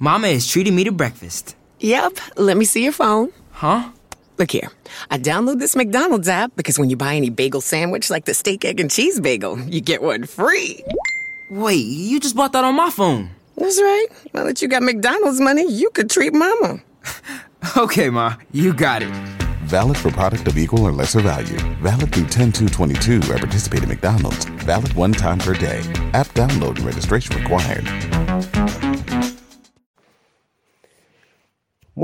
Mama 0.00 0.28
is 0.28 0.46
treating 0.46 0.76
me 0.76 0.84
to 0.84 0.92
breakfast. 0.92 1.56
Yep. 1.80 2.18
Let 2.36 2.56
me 2.56 2.64
see 2.64 2.84
your 2.84 2.92
phone. 2.92 3.32
Huh? 3.50 3.90
Look 4.38 4.52
here. 4.52 4.70
I 5.10 5.18
download 5.18 5.58
this 5.58 5.74
McDonald's 5.74 6.28
app 6.28 6.52
because 6.54 6.78
when 6.78 6.88
you 6.88 6.96
buy 6.96 7.16
any 7.16 7.30
bagel 7.30 7.60
sandwich 7.60 8.08
like 8.08 8.24
the 8.24 8.34
steak, 8.34 8.64
egg, 8.64 8.78
and 8.78 8.90
cheese 8.90 9.18
bagel, 9.18 9.58
you 9.60 9.80
get 9.80 10.00
one 10.00 10.24
free. 10.26 10.84
Wait, 11.50 11.84
you 11.84 12.20
just 12.20 12.36
bought 12.36 12.52
that 12.52 12.62
on 12.62 12.76
my 12.76 12.90
phone. 12.90 13.30
That's 13.56 13.80
right. 13.80 14.06
Now 14.34 14.44
that 14.44 14.62
you 14.62 14.68
got 14.68 14.84
McDonald's 14.84 15.40
money, 15.40 15.68
you 15.68 15.90
could 15.90 16.10
treat 16.10 16.32
Mama. 16.32 16.80
Okay, 17.76 18.08
Ma, 18.08 18.36
you 18.52 18.72
got 18.72 19.02
it. 19.02 19.08
Valid 19.64 19.96
for 19.96 20.12
product 20.12 20.46
of 20.46 20.56
equal 20.56 20.86
or 20.86 20.92
lesser 20.92 21.20
value. 21.20 21.58
Valid 21.82 22.12
through 22.14 22.26
10222 22.26 23.32
at 23.32 23.40
participating 23.40 23.88
McDonald's. 23.88 24.44
Valid 24.64 24.92
one 24.92 25.12
time 25.12 25.38
per 25.38 25.54
day. 25.54 25.80
App 26.14 26.28
download 26.28 26.76
and 26.76 26.86
registration 26.86 27.36
required. 27.36 27.84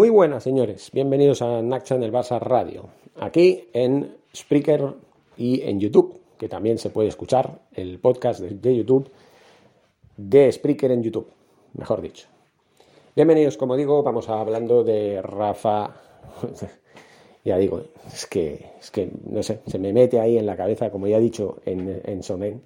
Muy 0.05 0.11
buenas, 0.11 0.43
señores. 0.43 0.91
Bienvenidos 0.93 1.41
a 1.41 1.63
NAC 1.63 1.85
Channel 1.85 2.13
Barça 2.13 2.39
Radio. 2.39 2.91
Aquí 3.21 3.71
en 3.73 4.19
Spreaker 4.37 4.93
y 5.39 5.63
en 5.63 5.81
YouTube, 5.81 6.21
que 6.37 6.47
también 6.47 6.77
se 6.77 6.91
puede 6.91 7.09
escuchar 7.09 7.63
el 7.73 7.99
podcast 8.01 8.41
de, 8.41 8.51
de 8.51 8.77
YouTube 8.77 9.11
de 10.19 10.53
Spreaker 10.53 10.91
en 10.91 11.03
YouTube, 11.03 11.27
mejor 11.73 12.03
dicho. 12.03 12.29
Bienvenidos, 13.17 13.57
como 13.57 13.77
digo, 13.77 14.03
vamos 14.03 14.29
a 14.29 14.43
hablando 14.43 14.85
de 14.85 15.23
Rafa. 15.23 15.95
ya 17.43 17.57
digo, 17.57 17.81
es 18.13 18.27
que, 18.27 18.73
es 18.79 18.91
que, 18.91 19.11
no 19.31 19.43
sé, 19.43 19.63
se 19.67 19.79
me 19.79 19.95
mete 19.95 20.21
ahí 20.21 20.37
en 20.37 20.45
la 20.45 20.55
cabeza, 20.55 20.91
como 20.91 21.07
ya 21.07 21.17
he 21.17 21.21
dicho 21.21 21.63
en, 21.65 22.03
en 22.05 22.23
Somen, 22.23 22.63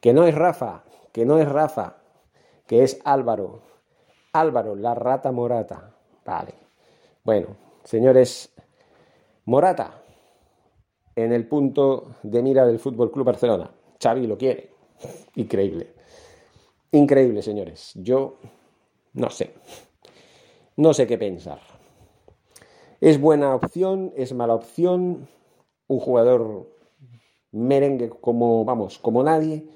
que 0.00 0.12
no 0.12 0.26
es 0.26 0.34
Rafa, 0.34 0.82
que 1.12 1.24
no 1.24 1.38
es 1.38 1.48
Rafa, 1.48 1.98
que 2.66 2.82
es 2.82 3.00
Álvaro. 3.04 3.62
Álvaro, 4.32 4.74
la 4.74 4.96
rata 4.96 5.30
morata. 5.30 5.94
Vale. 6.26 6.63
Bueno, 7.24 7.56
señores, 7.84 8.54
Morata 9.46 10.02
en 11.16 11.32
el 11.32 11.48
punto 11.48 12.16
de 12.22 12.42
mira 12.42 12.66
del 12.66 12.78
Fútbol 12.78 13.10
Club 13.10 13.24
Barcelona. 13.24 13.70
Xavi 13.98 14.26
lo 14.26 14.36
quiere. 14.36 14.72
Increíble. 15.36 15.94
Increíble, 16.92 17.40
señores. 17.40 17.92
Yo 17.94 18.36
no 19.14 19.30
sé. 19.30 19.54
No 20.76 20.92
sé 20.92 21.06
qué 21.06 21.16
pensar. 21.16 21.60
¿Es 23.00 23.18
buena 23.18 23.54
opción? 23.54 24.12
¿Es 24.16 24.34
mala 24.34 24.54
opción? 24.54 25.26
Un 25.86 26.00
jugador 26.00 26.68
merengue 27.52 28.10
como, 28.10 28.66
vamos, 28.66 28.98
como 28.98 29.22
nadie, 29.22 29.66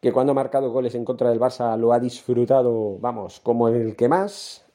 que 0.00 0.12
cuando 0.12 0.32
ha 0.32 0.34
marcado 0.34 0.72
goles 0.72 0.96
en 0.96 1.04
contra 1.04 1.30
del 1.30 1.38
Barça 1.38 1.76
lo 1.76 1.92
ha 1.92 2.00
disfrutado, 2.00 2.98
vamos, 2.98 3.38
como 3.38 3.68
el 3.68 3.94
que 3.94 4.08
más. 4.08 4.66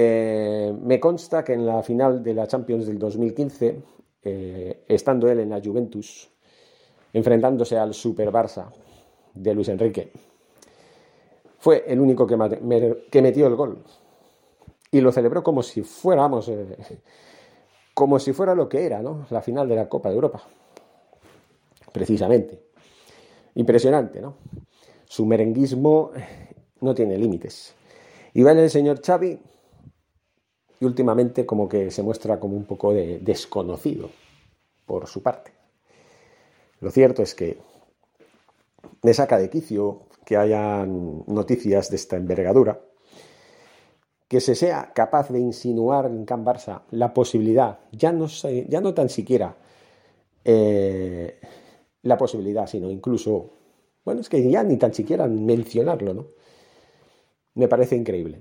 Eh, 0.00 0.72
me 0.80 1.00
consta 1.00 1.42
que 1.42 1.54
en 1.54 1.66
la 1.66 1.82
final 1.82 2.22
de 2.22 2.32
la 2.32 2.46
Champions 2.46 2.86
del 2.86 3.00
2015, 3.00 3.82
eh, 4.22 4.84
estando 4.86 5.28
él 5.28 5.40
en 5.40 5.50
la 5.50 5.60
Juventus, 5.60 6.30
enfrentándose 7.12 7.76
al 7.76 7.92
Super 7.94 8.30
Barça 8.30 8.70
de 9.34 9.54
Luis 9.54 9.66
Enrique, 9.66 10.12
fue 11.58 11.82
el 11.88 11.98
único 11.98 12.28
que, 12.28 12.36
metió 12.36 13.48
el 13.48 13.56
gol. 13.56 13.82
Y 14.92 15.00
lo 15.00 15.10
celebró 15.10 15.42
como 15.42 15.64
si 15.64 15.82
fuéramos, 15.82 16.48
eh, 16.48 16.76
como 17.92 18.20
si 18.20 18.32
fuera 18.32 18.54
lo 18.54 18.68
que 18.68 18.86
era, 18.86 19.02
¿no? 19.02 19.26
La 19.30 19.42
final 19.42 19.68
de 19.68 19.74
la 19.74 19.88
Copa 19.88 20.10
de 20.10 20.14
Europa. 20.14 20.44
Precisamente. 21.92 22.62
Impresionante, 23.56 24.20
¿no? 24.20 24.36
Su 25.06 25.26
merenguismo 25.26 26.12
no 26.82 26.94
tiene 26.94 27.18
límites. 27.18 27.74
Y 28.32 28.42
el 28.46 28.70
señor 28.70 29.00
Xavi, 29.04 29.40
y 30.80 30.84
últimamente 30.84 31.44
como 31.44 31.68
que 31.68 31.90
se 31.90 32.02
muestra 32.02 32.38
como 32.38 32.56
un 32.56 32.64
poco 32.64 32.92
de 32.92 33.18
desconocido 33.18 34.10
por 34.86 35.06
su 35.06 35.22
parte. 35.22 35.52
Lo 36.80 36.90
cierto 36.90 37.22
es 37.22 37.34
que 37.34 37.58
me 39.02 39.14
saca 39.14 39.38
de 39.38 39.50
quicio 39.50 40.02
que 40.24 40.36
hayan 40.36 41.24
noticias 41.26 41.90
de 41.90 41.96
esta 41.96 42.16
envergadura, 42.16 42.80
que 44.28 44.40
se 44.40 44.54
sea 44.54 44.92
capaz 44.94 45.30
de 45.30 45.40
insinuar 45.40 46.06
en 46.06 46.24
Can 46.24 46.44
Barça 46.44 46.82
la 46.90 47.14
posibilidad, 47.14 47.78
ya 47.92 48.12
no, 48.12 48.26
ya 48.26 48.80
no 48.80 48.94
tan 48.94 49.08
siquiera 49.08 49.56
eh, 50.44 51.40
la 52.02 52.18
posibilidad, 52.18 52.66
sino 52.66 52.90
incluso, 52.90 53.50
bueno, 54.04 54.20
es 54.20 54.28
que 54.28 54.48
ya 54.50 54.62
ni 54.62 54.76
tan 54.76 54.92
siquiera 54.92 55.26
mencionarlo, 55.26 56.14
¿no? 56.14 56.26
Me 57.54 57.66
parece 57.66 57.96
increíble. 57.96 58.40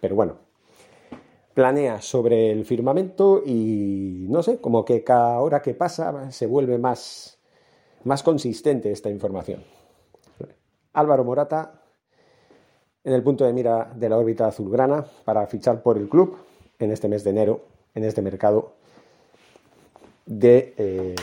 Pero 0.00 0.16
bueno, 0.16 0.36
planea 1.54 2.00
sobre 2.00 2.50
el 2.50 2.64
firmamento 2.64 3.42
y 3.44 4.26
no 4.28 4.42
sé, 4.42 4.60
como 4.60 4.84
que 4.84 5.04
cada 5.04 5.40
hora 5.40 5.62
que 5.62 5.74
pasa 5.74 6.30
se 6.30 6.46
vuelve 6.46 6.78
más, 6.78 7.38
más 8.04 8.22
consistente 8.22 8.90
esta 8.90 9.10
información. 9.10 9.62
Álvaro 10.94 11.24
Morata 11.24 11.82
en 13.04 13.12
el 13.12 13.22
punto 13.22 13.44
de 13.44 13.52
mira 13.52 13.92
de 13.94 14.08
la 14.08 14.16
órbita 14.16 14.46
azulgrana 14.46 15.04
para 15.24 15.46
fichar 15.46 15.82
por 15.82 15.98
el 15.98 16.08
club 16.08 16.36
en 16.78 16.92
este 16.92 17.08
mes 17.08 17.24
de 17.24 17.30
enero, 17.30 17.64
en 17.94 18.04
este 18.04 18.22
mercado 18.22 18.74
de... 20.26 20.74
Eh, 20.76 21.14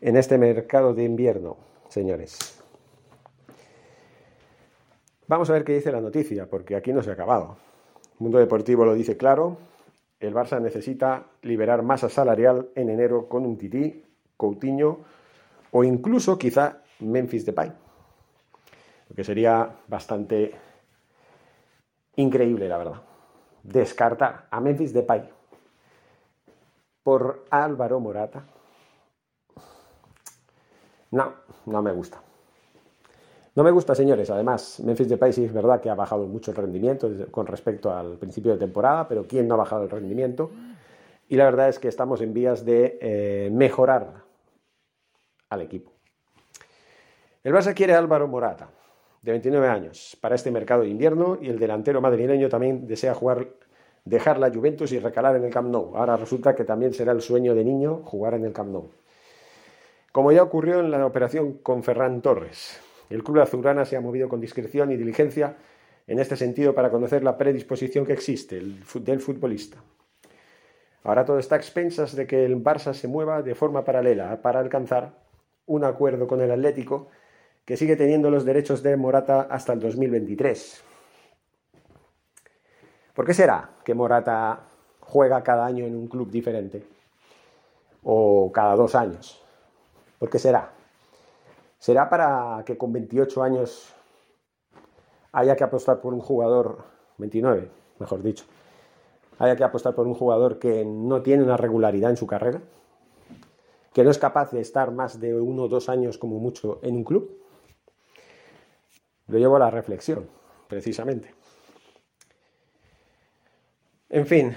en 0.00 0.16
este 0.16 0.38
mercado 0.38 0.94
de 0.94 1.04
invierno, 1.04 1.56
señores. 1.88 2.59
Vamos 5.30 5.48
a 5.48 5.52
ver 5.52 5.62
qué 5.62 5.74
dice 5.74 5.92
la 5.92 6.00
noticia, 6.00 6.46
porque 6.50 6.74
aquí 6.74 6.92
no 6.92 7.04
se 7.04 7.10
ha 7.10 7.12
acabado. 7.12 7.56
Mundo 8.18 8.38
deportivo 8.38 8.84
lo 8.84 8.94
dice 8.94 9.16
claro. 9.16 9.58
El 10.18 10.34
Barça 10.34 10.60
necesita 10.60 11.26
liberar 11.42 11.84
masa 11.84 12.08
salarial 12.08 12.70
en 12.74 12.90
enero 12.90 13.28
con 13.28 13.46
un 13.46 13.56
Tití, 13.56 14.04
Coutinho 14.36 14.98
o 15.70 15.84
incluso 15.84 16.36
quizá 16.36 16.78
Memphis 16.98 17.46
Depay. 17.46 17.72
Lo 19.08 19.14
que 19.14 19.22
sería 19.22 19.70
bastante 19.86 20.52
increíble, 22.16 22.68
la 22.68 22.78
verdad. 22.78 23.02
Descartar 23.62 24.48
a 24.50 24.60
Memphis 24.60 24.92
Depay 24.92 25.30
por 27.04 27.44
Álvaro 27.50 28.00
Morata. 28.00 28.42
No, 31.12 31.34
no 31.66 31.82
me 31.82 31.92
gusta. 31.92 32.20
No 33.60 33.64
me 33.64 33.72
gusta, 33.72 33.94
señores. 33.94 34.30
Además, 34.30 34.80
Memphis 34.80 35.06
Depay 35.06 35.34
sí 35.34 35.44
es 35.44 35.52
verdad 35.52 35.82
que 35.82 35.90
ha 35.90 35.94
bajado 35.94 36.26
mucho 36.26 36.50
el 36.50 36.56
rendimiento 36.56 37.10
con 37.30 37.46
respecto 37.46 37.94
al 37.94 38.16
principio 38.16 38.52
de 38.52 38.56
temporada, 38.56 39.06
pero 39.06 39.26
¿quién 39.26 39.46
no 39.46 39.52
ha 39.52 39.58
bajado 39.58 39.82
el 39.82 39.90
rendimiento? 39.90 40.50
Y 41.28 41.36
la 41.36 41.44
verdad 41.44 41.68
es 41.68 41.78
que 41.78 41.88
estamos 41.88 42.22
en 42.22 42.32
vías 42.32 42.64
de 42.64 42.96
eh, 43.02 43.50
mejorar 43.52 44.22
al 45.50 45.60
equipo. 45.60 45.92
El 47.44 47.52
Barça 47.52 47.74
quiere 47.74 47.92
a 47.92 47.98
Álvaro 47.98 48.26
Morata, 48.28 48.70
de 49.20 49.32
29 49.32 49.68
años, 49.68 50.16
para 50.22 50.36
este 50.36 50.50
mercado 50.50 50.80
de 50.80 50.88
invierno 50.88 51.36
y 51.38 51.50
el 51.50 51.58
delantero 51.58 52.00
madrileño 52.00 52.48
también 52.48 52.86
desea 52.86 53.12
jugar, 53.12 53.46
dejar 54.06 54.38
la 54.38 54.50
Juventus 54.50 54.90
y 54.92 54.98
recalar 54.98 55.36
en 55.36 55.44
el 55.44 55.52
Camp 55.52 55.68
Nou. 55.68 55.94
Ahora 55.98 56.16
resulta 56.16 56.54
que 56.54 56.64
también 56.64 56.94
será 56.94 57.12
el 57.12 57.20
sueño 57.20 57.54
de 57.54 57.62
niño 57.62 58.00
jugar 58.06 58.32
en 58.32 58.46
el 58.46 58.54
Camp 58.54 58.70
Nou. 58.70 58.90
Como 60.12 60.32
ya 60.32 60.42
ocurrió 60.42 60.80
en 60.80 60.90
la 60.90 61.04
operación 61.04 61.58
con 61.62 61.82
Ferran 61.82 62.22
Torres, 62.22 62.80
el 63.10 63.24
club 63.24 63.40
azulgrana 63.40 63.84
se 63.84 63.96
ha 63.96 64.00
movido 64.00 64.28
con 64.28 64.40
discreción 64.40 64.92
y 64.92 64.96
diligencia 64.96 65.56
en 66.06 66.18
este 66.18 66.36
sentido 66.36 66.74
para 66.74 66.90
conocer 66.90 67.22
la 67.22 67.36
predisposición 67.36 68.06
que 68.06 68.12
existe 68.12 68.60
del 69.00 69.20
futbolista. 69.20 69.78
Ahora 71.02 71.24
todo 71.24 71.38
está 71.38 71.56
a 71.56 71.58
expensas 71.58 72.14
de 72.14 72.26
que 72.26 72.44
el 72.44 72.62
Barça 72.62 72.94
se 72.94 73.08
mueva 73.08 73.42
de 73.42 73.54
forma 73.54 73.84
paralela 73.84 74.40
para 74.42 74.60
alcanzar 74.60 75.12
un 75.66 75.84
acuerdo 75.84 76.26
con 76.26 76.40
el 76.40 76.50
Atlético 76.50 77.08
que 77.64 77.76
sigue 77.76 77.96
teniendo 77.96 78.30
los 78.30 78.44
derechos 78.44 78.82
de 78.82 78.96
Morata 78.96 79.42
hasta 79.42 79.72
el 79.72 79.80
2023. 79.80 80.84
¿Por 83.14 83.26
qué 83.26 83.34
será 83.34 83.70
que 83.84 83.94
Morata 83.94 84.60
juega 85.00 85.42
cada 85.42 85.66
año 85.66 85.84
en 85.84 85.96
un 85.96 86.08
club 86.08 86.30
diferente? 86.30 86.84
O 88.02 88.50
cada 88.52 88.76
dos 88.76 88.94
años. 88.94 89.42
¿Por 90.18 90.30
qué 90.30 90.38
será? 90.38 90.79
¿Será 91.80 92.10
para 92.10 92.62
que 92.66 92.76
con 92.76 92.92
28 92.92 93.42
años 93.42 93.94
haya 95.32 95.56
que 95.56 95.64
apostar 95.64 96.02
por 96.02 96.12
un 96.12 96.20
jugador, 96.20 96.84
29, 97.16 97.70
mejor 97.98 98.22
dicho, 98.22 98.44
haya 99.38 99.56
que 99.56 99.64
apostar 99.64 99.94
por 99.94 100.06
un 100.06 100.12
jugador 100.12 100.58
que 100.58 100.84
no 100.84 101.22
tiene 101.22 101.42
una 101.42 101.56
regularidad 101.56 102.10
en 102.10 102.18
su 102.18 102.26
carrera? 102.26 102.60
¿Que 103.94 104.04
no 104.04 104.10
es 104.10 104.18
capaz 104.18 104.50
de 104.52 104.60
estar 104.60 104.90
más 104.92 105.20
de 105.20 105.34
uno 105.40 105.62
o 105.62 105.68
dos 105.68 105.88
años 105.88 106.18
como 106.18 106.38
mucho 106.38 106.80
en 106.82 106.96
un 106.96 107.04
club? 107.04 107.34
Lo 109.28 109.38
llevo 109.38 109.56
a 109.56 109.60
la 109.60 109.70
reflexión, 109.70 110.28
precisamente. 110.68 111.34
En 114.10 114.26
fin, 114.26 114.54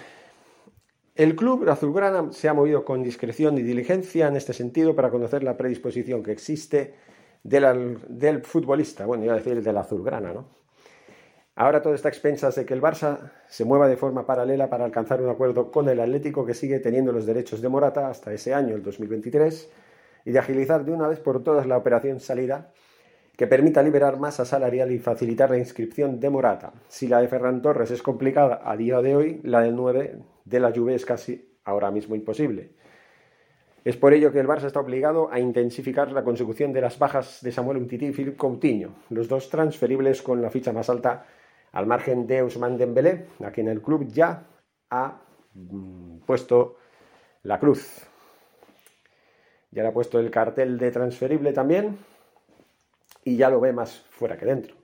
el 1.16 1.38
club 1.38 1.70
azulgrana 1.70 2.34
se 2.34 2.50
ha 2.50 2.54
movido 2.54 2.84
con 2.84 3.02
discreción 3.02 3.58
y 3.58 3.62
diligencia 3.62 4.28
en 4.28 4.36
este 4.36 4.52
sentido 4.52 4.94
para 4.94 5.10
conocer 5.10 5.42
la 5.42 5.56
predisposición 5.56 6.22
que 6.22 6.34
existe 6.34 7.13
del, 7.44 8.00
del 8.08 8.42
futbolista, 8.44 9.06
bueno, 9.06 9.26
iba 9.26 9.34
a 9.34 9.38
decir 9.38 9.62
del 9.62 9.78
azulgrana, 9.78 10.34
¿no? 10.34 10.64
Ahora 11.56 11.84
todo 11.84 11.94
está 11.94 12.08
a 12.08 12.12
expensas 12.12 12.56
de 12.56 12.66
que 12.66 12.74
el 12.74 12.82
Barça 12.82 13.32
se 13.48 13.64
mueva 13.64 13.88
de 13.88 13.96
forma 13.96 14.26
paralela 14.26 14.72
para 14.72 14.86
alcanzar 14.86 15.22
un 15.22 15.30
acuerdo 15.30 15.72
con 15.72 15.88
el 15.88 16.00
Atlético 16.00 16.48
que 16.48 16.56
sigue 16.56 16.80
teniendo 16.80 17.12
los 17.12 17.28
derechos 17.28 17.62
de 17.62 17.70
Morata 17.70 18.10
hasta 18.10 18.34
ese 18.34 18.56
año, 18.56 18.76
el 18.76 18.82
2023, 18.82 19.70
y 20.26 20.32
de 20.32 20.40
agilizar 20.40 20.84
de 20.84 20.94
una 20.94 21.08
vez 21.08 21.20
por 21.20 21.44
todas 21.44 21.68
la 21.68 21.78
operación 21.78 22.20
salida 22.20 22.72
que 23.38 23.46
permita 23.46 23.84
liberar 23.84 24.18
masa 24.18 24.46
salarial 24.46 24.92
y 24.92 24.98
facilitar 24.98 25.52
la 25.52 25.60
inscripción 25.60 26.20
de 26.20 26.30
Morata. 26.32 26.74
Si 26.88 27.08
la 27.08 27.22
de 27.22 27.28
Ferran 27.28 27.62
Torres 27.62 27.92
es 27.92 28.02
complicada 28.02 28.62
a 28.64 28.76
día 28.76 29.02
de 29.02 29.16
hoy, 29.16 29.40
la 29.44 29.62
del 29.62 29.76
9 29.76 30.18
de 30.46 30.60
la 30.60 30.72
Juve 30.72 30.96
es 30.96 31.06
casi 31.06 31.54
ahora 31.66 31.92
mismo 31.92 32.16
imposible. 32.16 32.72
Es 33.84 33.98
por 33.98 34.14
ello 34.14 34.32
que 34.32 34.40
el 34.40 34.48
Barça 34.48 34.66
está 34.66 34.80
obligado 34.80 35.30
a 35.32 35.40
intensificar 35.40 36.12
la 36.12 36.24
consecución 36.24 36.72
de 36.72 36.80
las 36.80 36.98
bajas 36.98 37.40
de 37.42 37.52
Samuel 37.52 37.78
Umtiti 37.78 38.08
y 38.08 38.12
Philippe 38.14 38.38
Coutinho, 38.38 38.96
los 39.10 39.28
dos 39.28 39.50
transferibles 39.50 40.22
con 40.22 40.42
la 40.42 40.50
ficha 40.50 40.72
más 40.72 40.90
alta 40.90 41.26
al 41.74 41.86
margen 41.86 42.26
de 42.26 42.44
Ousmane 42.44 42.78
Dembélé, 42.78 43.26
a 43.44 43.52
quien 43.52 43.68
el 43.68 43.82
club 43.82 44.08
ya 44.08 44.44
ha 44.90 45.20
mm, 45.54 46.20
puesto 46.20 46.78
la 47.44 47.60
cruz. 47.60 48.08
Ya 49.72 49.82
le 49.82 49.90
ha 49.90 49.94
puesto 49.94 50.20
el 50.20 50.32
cartel 50.32 50.78
de 50.78 50.92
transferible 50.92 51.52
también 51.52 51.98
y 53.26 53.36
ya 53.36 53.50
lo 53.50 53.60
ve 53.60 53.74
más 53.74 54.00
fuera 54.12 54.38
que 54.38 54.46
dentro. 54.46 54.76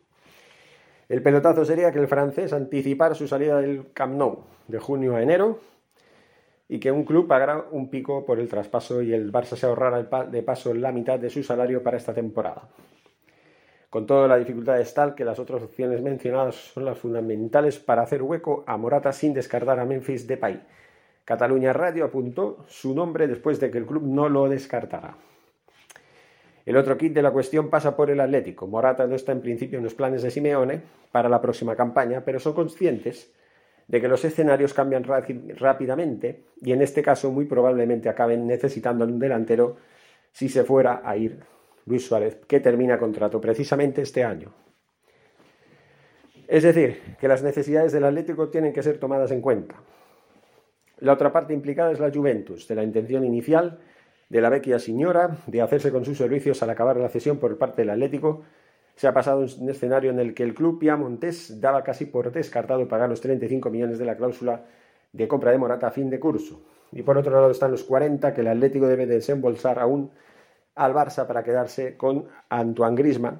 El 1.07 1.23
pelotazo 1.23 1.63
sería 1.63 1.91
que 1.91 1.99
el 1.99 2.07
francés 2.07 2.51
anticipara 2.53 3.15
su 3.15 3.27
salida 3.27 3.61
del 3.61 3.93
Camp 3.93 4.15
Nou 4.15 4.43
de 4.67 4.79
junio 4.79 5.15
a 5.15 5.21
enero 5.21 5.59
y 6.71 6.79
que 6.79 6.91
un 6.91 7.03
club 7.03 7.27
pagara 7.27 7.65
un 7.71 7.89
pico 7.89 8.23
por 8.25 8.39
el 8.39 8.47
traspaso 8.47 9.01
y 9.01 9.11
el 9.11 9.31
Barça 9.33 9.55
se 9.55 9.65
ahorrara 9.65 10.03
de 10.27 10.43
paso 10.43 10.73
la 10.73 10.91
mitad 10.91 11.17
de 11.17 11.31
su 11.31 11.43
salario 11.43 11.81
para 11.81 11.97
esta 11.97 12.13
temporada. 12.13 12.69
Con 13.89 14.05
toda 14.05 14.27
la 14.27 14.37
dificultad 14.37 14.79
es 14.79 14.93
tal 14.93 15.15
que 15.15 15.25
las 15.25 15.39
otras 15.39 15.63
opciones 15.63 16.03
mencionadas 16.03 16.53
son 16.53 16.85
las 16.85 16.99
fundamentales 16.99 17.79
para 17.79 18.03
hacer 18.03 18.21
hueco 18.21 18.63
a 18.67 18.77
Morata 18.77 19.11
sin 19.11 19.33
descartar 19.33 19.79
a 19.79 19.85
Memphis 19.85 20.27
Depay. 20.27 20.61
Cataluña 21.25 21.73
Radio 21.73 22.05
apuntó 22.05 22.63
su 22.67 22.93
nombre 22.93 23.27
después 23.27 23.59
de 23.59 23.71
que 23.71 23.79
el 23.79 23.87
club 23.87 24.03
no 24.03 24.29
lo 24.29 24.47
descartara. 24.47 25.17
El 26.67 26.77
otro 26.77 26.95
kit 26.99 27.13
de 27.13 27.23
la 27.23 27.31
cuestión 27.31 27.71
pasa 27.71 27.95
por 27.95 28.11
el 28.11 28.19
Atlético. 28.19 28.67
Morata 28.67 29.07
no 29.07 29.15
está 29.15 29.31
en 29.31 29.41
principio 29.41 29.79
en 29.79 29.85
los 29.85 29.95
planes 29.95 30.21
de 30.21 30.29
Simeone 30.29 30.83
para 31.11 31.29
la 31.29 31.41
próxima 31.41 31.75
campaña, 31.75 32.21
pero 32.23 32.39
son 32.39 32.53
conscientes 32.53 33.33
de 33.89 33.99
que 33.99 34.07
los 34.07 34.23
escenarios 34.23 34.73
cambian 34.73 35.03
rápidamente 35.03 36.45
y 36.61 36.71
en 36.71 36.81
este 36.81 37.01
caso 37.01 37.31
muy 37.31 37.45
probablemente 37.45 38.07
acaben 38.07 38.45
necesitando 38.45 39.03
un 39.03 39.17
delantero 39.17 39.77
si 40.31 40.47
se 40.47 40.63
fuera 40.63 41.01
a 41.03 41.17
ir 41.17 41.39
Luis 41.87 42.05
Suárez, 42.05 42.37
que 42.47 42.59
termina 42.59 42.99
contrato 42.99 43.41
precisamente 43.41 44.03
este 44.03 44.23
año. 44.23 44.53
Es 46.47 46.63
decir, 46.63 47.15
que 47.19 47.27
las 47.27 47.41
necesidades 47.41 47.91
del 47.91 48.05
Atlético 48.05 48.49
tienen 48.49 48.73
que 48.73 48.83
ser 48.83 48.99
tomadas 48.99 49.31
en 49.31 49.41
cuenta. 49.41 49.75
La 50.99 51.13
otra 51.13 51.31
parte 51.31 51.53
implicada 51.53 51.91
es 51.91 51.99
la 51.99 52.11
Juventus, 52.11 52.67
de 52.67 52.75
la 52.75 52.83
intención 52.83 53.25
inicial 53.25 53.79
de 54.29 54.41
la 54.41 54.49
vecchia 54.49 54.77
señora 54.77 55.37
de 55.47 55.61
hacerse 55.61 55.91
con 55.91 56.05
sus 56.05 56.19
servicios 56.19 56.61
al 56.61 56.69
acabar 56.69 56.97
la 56.97 57.09
cesión 57.09 57.39
por 57.39 57.57
parte 57.57 57.81
del 57.81 57.89
Atlético, 57.89 58.43
se 58.99 59.07
ha 59.07 59.13
pasado 59.13 59.45
un 59.57 59.69
escenario 59.69 60.11
en 60.11 60.19
el 60.19 60.33
que 60.33 60.43
el 60.43 60.53
club 60.53 60.77
Piamontés 60.77 61.61
daba 61.61 61.85
casi 61.85 62.05
por 62.05 62.33
descartado 62.33 62.85
pagar 62.89 63.07
los 63.07 63.21
35 63.21 63.69
millones 63.69 63.97
de 63.97 64.03
la 64.03 64.17
cláusula 64.17 64.65
de 65.13 65.25
compra 65.25 65.51
de 65.51 65.57
Morata 65.57 65.87
a 65.87 65.91
fin 65.91 66.09
de 66.09 66.19
curso. 66.19 66.65
Y 66.91 67.01
por 67.01 67.17
otro 67.17 67.31
lado 67.31 67.49
están 67.49 67.71
los 67.71 67.85
40 67.85 68.33
que 68.33 68.41
el 68.41 68.49
Atlético 68.49 68.89
debe 68.89 69.05
desembolsar 69.05 69.79
aún 69.79 70.11
al 70.75 70.93
Barça 70.93 71.25
para 71.27 71.43
quedarse 71.43 71.95
con 71.95 72.27
Antoine 72.49 72.97
Grisman 72.97 73.39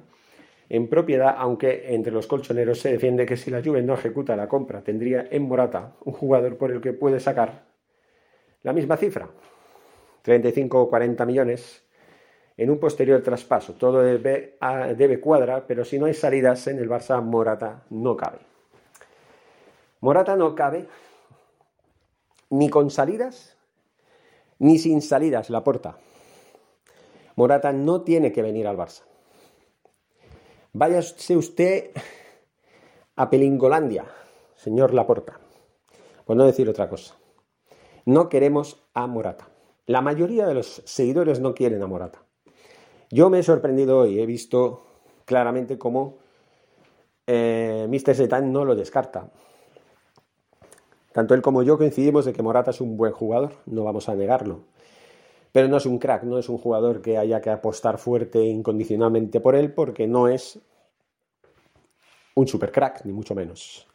en 0.70 0.88
propiedad, 0.88 1.34
aunque 1.36 1.94
entre 1.94 2.10
los 2.10 2.26
colchoneros 2.26 2.80
se 2.80 2.92
defiende 2.92 3.26
que 3.26 3.36
si 3.36 3.50
la 3.50 3.62
Juve 3.62 3.82
no 3.82 3.92
ejecuta 3.92 4.36
la 4.36 4.48
compra 4.48 4.80
tendría 4.80 5.28
en 5.30 5.42
Morata 5.42 5.92
un 6.06 6.14
jugador 6.14 6.56
por 6.56 6.70
el 6.70 6.80
que 6.80 6.94
puede 6.94 7.20
sacar 7.20 7.64
la 8.62 8.72
misma 8.72 8.96
cifra, 8.96 9.28
35 10.22 10.80
o 10.80 10.88
40 10.88 11.26
millones 11.26 11.84
en 12.56 12.70
un 12.70 12.78
posterior 12.78 13.22
traspaso. 13.22 13.74
Todo 13.74 14.02
debe, 14.02 14.58
debe 14.96 15.20
cuadrar, 15.20 15.64
pero 15.66 15.84
si 15.84 15.98
no 15.98 16.06
hay 16.06 16.14
salidas 16.14 16.66
en 16.66 16.78
el 16.78 16.88
Barça, 16.88 17.22
Morata 17.22 17.84
no 17.90 18.16
cabe. 18.16 18.38
Morata 20.00 20.36
no 20.36 20.54
cabe 20.54 20.86
ni 22.50 22.68
con 22.68 22.90
salidas 22.90 23.56
ni 24.58 24.78
sin 24.78 25.02
salidas, 25.02 25.50
la 25.50 25.64
porta. 25.64 25.96
Morata 27.36 27.72
no 27.72 28.02
tiene 28.02 28.32
que 28.32 28.42
venir 28.42 28.66
al 28.66 28.76
Barça. 28.76 29.02
Váyase 30.72 31.36
usted 31.36 31.90
a 33.16 33.28
Pelingolandia, 33.28 34.04
señor 34.54 34.94
Laporta, 34.94 35.40
por 36.24 36.36
no 36.36 36.46
decir 36.46 36.68
otra 36.68 36.88
cosa. 36.88 37.16
No 38.04 38.28
queremos 38.28 38.86
a 38.94 39.06
Morata. 39.06 39.48
La 39.86 40.00
mayoría 40.00 40.46
de 40.46 40.54
los 40.54 40.82
seguidores 40.84 41.40
no 41.40 41.54
quieren 41.54 41.82
a 41.82 41.86
Morata. 41.86 42.22
Yo 43.12 43.28
me 43.28 43.40
he 43.40 43.42
sorprendido 43.42 43.98
hoy, 43.98 44.20
he 44.20 44.26
visto 44.26 44.84
claramente 45.24 45.76
cómo 45.78 46.18
eh, 47.26 47.88
Mr. 47.88 48.14
Zetan 48.14 48.52
no 48.52 48.64
lo 48.64 48.76
descarta. 48.76 49.28
Tanto 51.12 51.34
él 51.34 51.42
como 51.42 51.64
yo 51.64 51.76
coincidimos 51.76 52.24
de 52.24 52.32
que 52.32 52.42
Morata 52.42 52.70
es 52.70 52.80
un 52.80 52.96
buen 52.96 53.12
jugador, 53.12 53.54
no 53.66 53.82
vamos 53.82 54.08
a 54.08 54.14
negarlo. 54.14 54.60
Pero 55.50 55.66
no 55.66 55.78
es 55.78 55.86
un 55.86 55.98
crack, 55.98 56.22
no 56.22 56.38
es 56.38 56.48
un 56.48 56.58
jugador 56.58 57.02
que 57.02 57.18
haya 57.18 57.40
que 57.40 57.50
apostar 57.50 57.98
fuerte 57.98 58.38
incondicionalmente 58.44 59.40
por 59.40 59.56
él, 59.56 59.72
porque 59.72 60.06
no 60.06 60.28
es 60.28 60.60
un 62.36 62.46
super 62.46 62.70
crack, 62.70 63.04
ni 63.04 63.12
mucho 63.12 63.34
menos. 63.34 63.88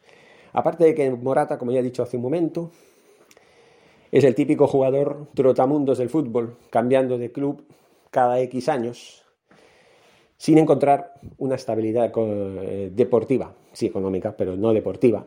Aparte 0.52 0.84
de 0.84 0.94
que 0.94 1.10
Morata, 1.10 1.58
como 1.58 1.72
ya 1.72 1.80
he 1.80 1.84
dicho 1.84 2.04
hace 2.04 2.18
un 2.18 2.24
momento, 2.24 2.70
es 4.12 4.26
el 4.26 4.36
típico 4.36 4.68
jugador 4.68 5.30
trotamundos 5.34 6.00
del 6.00 6.10
fútbol, 6.10 6.58
cambiando 6.70 7.18
de 7.18 7.32
club 7.32 7.64
cada 8.16 8.40
X 8.40 8.70
años, 8.70 9.26
sin 10.38 10.58
encontrar 10.58 11.16
una 11.38 11.56
estabilidad 11.56 12.14
eh, 12.16 12.90
deportiva, 12.94 13.54
sí 13.74 13.88
económica, 13.88 14.38
pero 14.38 14.56
no 14.56 14.72
deportiva, 14.72 15.26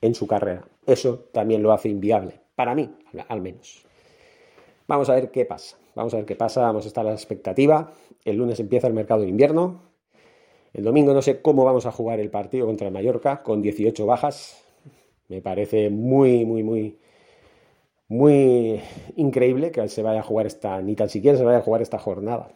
en 0.00 0.14
su 0.14 0.26
carrera. 0.26 0.64
Eso 0.86 1.26
también 1.30 1.62
lo 1.62 1.72
hace 1.72 1.90
inviable, 1.90 2.40
para 2.54 2.74
mí, 2.74 2.90
al 3.28 3.42
menos. 3.42 3.84
Vamos 4.88 5.10
a 5.10 5.14
ver 5.14 5.30
qué 5.30 5.44
pasa. 5.44 5.76
Vamos 5.94 6.14
a 6.14 6.16
ver 6.16 6.24
qué 6.24 6.34
pasa, 6.34 6.62
vamos 6.62 6.86
a 6.86 6.88
estar 6.88 7.04
a 7.04 7.10
la 7.10 7.14
expectativa. 7.14 7.92
El 8.24 8.36
lunes 8.36 8.58
empieza 8.60 8.86
el 8.86 8.94
mercado 8.94 9.20
de 9.20 9.28
invierno. 9.28 9.82
El 10.72 10.84
domingo 10.84 11.12
no 11.12 11.20
sé 11.20 11.42
cómo 11.42 11.66
vamos 11.66 11.84
a 11.84 11.92
jugar 11.92 12.18
el 12.18 12.30
partido 12.30 12.64
contra 12.64 12.86
el 12.86 12.94
Mallorca 12.94 13.42
con 13.42 13.60
18 13.60 14.06
bajas. 14.06 14.64
Me 15.28 15.42
parece 15.42 15.90
muy, 15.90 16.46
muy, 16.46 16.62
muy 16.62 16.96
muy 18.12 18.82
increíble 19.16 19.70
que 19.70 19.88
se 19.88 20.02
vaya 20.02 20.20
a 20.20 20.22
jugar 20.22 20.46
esta, 20.46 20.82
ni 20.82 20.94
tan 20.94 21.08
siquiera 21.08 21.38
se 21.38 21.44
vaya 21.44 21.58
a 21.58 21.62
jugar 21.62 21.80
esta 21.80 21.98
jornada. 21.98 22.50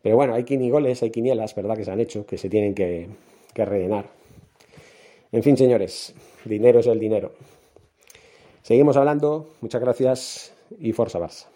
Pero 0.00 0.14
bueno, 0.14 0.34
hay 0.34 0.44
quinigoles, 0.44 1.02
hay 1.02 1.10
quinielas, 1.10 1.56
¿verdad? 1.56 1.76
Que 1.76 1.84
se 1.84 1.90
han 1.90 1.98
hecho, 1.98 2.24
que 2.24 2.38
se 2.38 2.48
tienen 2.48 2.72
que, 2.72 3.08
que 3.52 3.64
rellenar. 3.64 4.06
En 5.32 5.42
fin, 5.42 5.56
señores, 5.56 6.14
dinero 6.44 6.78
es 6.78 6.86
el 6.86 7.00
dinero. 7.00 7.32
Seguimos 8.62 8.96
hablando, 8.96 9.48
muchas 9.60 9.80
gracias 9.80 10.52
y 10.78 10.92
Forza 10.92 11.18
Barça. 11.18 11.55